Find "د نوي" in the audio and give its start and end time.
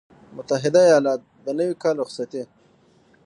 1.45-1.75